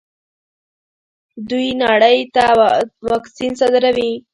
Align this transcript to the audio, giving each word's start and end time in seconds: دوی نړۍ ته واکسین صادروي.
دوی 1.49 1.67
نړۍ 1.83 2.19
ته 2.35 2.43
واکسین 3.09 3.51
صادروي. 3.59 4.11